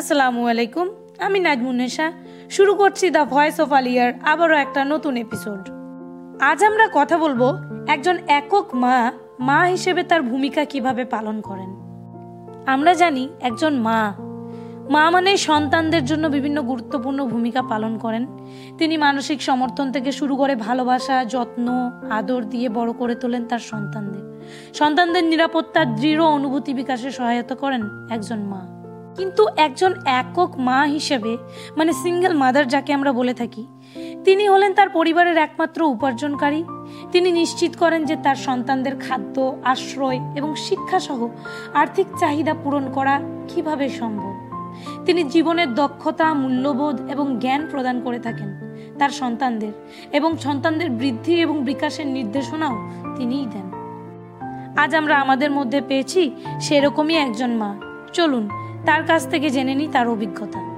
[0.00, 0.86] আসসালামু আলাইকুম,
[1.18, 2.12] আমি নাজমুন্নেশা
[2.50, 5.62] শুরু করছি দ্য ভয়েস অফ আলিয়ার আবারও একটা নতুন এপিসোড
[6.40, 7.42] আজ আমরা কথা বলব
[7.94, 11.70] একজন একক মা মা হিসেবে তার ভূমিকা কীভাবে পালন করেন।
[12.66, 14.00] আমরা জানি একজন মা।
[14.90, 18.26] মা মানে সন্তানদের জন্য বিভিন্ন গুরুত্বপূর্ণ ভূমিকা পালন করেন।
[18.78, 21.66] তিনি মানসিক সমর্থন থেকে শুরু করে ভালোবাসা, যত্ন,
[22.10, 24.24] আদর দিয়ে বড় করে তোলেন তার সন্তানদের।
[24.74, 28.75] সন্তানদের নিরাপত্তার দৃঢ় অনুভূতি বিকাশে সহায়তা করেন একজন মা।
[29.16, 31.32] কিন্তু একজন একক মা হিসেবে
[31.76, 33.62] মানে সিঙ্গেল মাদার যাকে আমরা বলে থাকি,
[34.24, 36.64] তিনি হলেন তার পরিবারের একমাত্র উপার্জনকারী।
[37.12, 41.28] তিনি নিশ্চিত করেন যে তার সন্তানদের খাদ্য, আশ্রয় এবং শিক্ষাসহ
[41.74, 44.34] আর্থিক চাহিদা পূরণ করা কীভাবে সম্ভব।
[45.04, 48.50] তিনি জীবনের দক্ষতা, মূল্যবোধ এবং জ্ঞান প্রদান করে থাকেন
[48.98, 49.72] তার সন্তানদের
[50.12, 52.76] এবং সন্তানদের বৃদ্ধি এবং বিকাশের নির্দেশনাও
[53.16, 53.66] তিনিই দেন।
[54.76, 56.22] আজ আমরা আমাদের মধ্যে পেয়েছি
[56.60, 57.70] সেরকমই একজন মা।
[58.12, 58.48] চলুন
[58.86, 60.75] তার কাছ থেকে জেনে নিই তার অভিজ্ঞতা।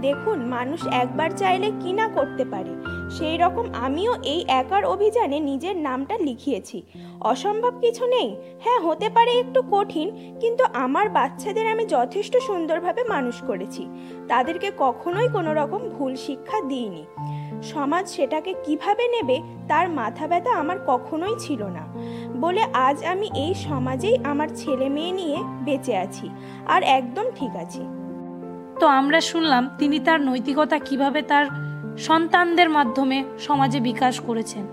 [0.00, 2.72] দেখুন, মানুষ একবার চাইলে কি না করতে পারে।
[3.10, 6.82] সেই রকম আমিও এই একার অভিযানে নিজের নামটা লিখিয়েছি।
[7.20, 13.42] অসম্ভব কিছু নেই। হ্যাঁ হতে পারে একটু কঠিন, কিন্তু আমার বাচ্চাদের আমি যথেষ্ট সুন্দরভাবে মানুষ
[13.42, 13.88] করেছি।
[14.28, 17.04] তাদেরকে কখনোই কোনো রকম ভুল শিক্ষা দিইনি।
[17.62, 21.86] সমাজ সেটাকে কীভাবে নেবে, তার মাথা ব্যথা আমার কখনোই ছিল না।
[22.36, 26.30] বলে আজ আমি এই সমাজেই আমার ছেলে মেয়ে নিয়ে বেঁচে আছি।
[26.66, 27.97] আর একদম ঠিক আছি।
[28.80, 31.46] তো আমরা শুনলাম তিনি তার নৈতিকতা কীভাবে তার
[31.98, 34.66] সন্তানদের মাধ্যমে সমাজে বিকাশ করেছেন।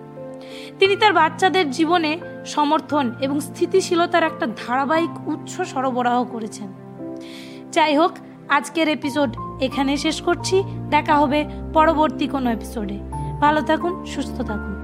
[0.80, 6.68] তিনি তার বাচ্চাদের জীবনে সমর্থন এবং স্থিতিশীলতার একটা ধারাবাহিক উৎস সরবরাহ করেছেন।
[7.72, 8.12] যাই হোক,
[8.50, 13.00] আজকের এপিসোড এখানে শেষ করছি। দেখা হবে পরবর্তী কোনো এপিসোডে।
[13.42, 14.75] ভালো থাকুন, সুস্থ থাকুন।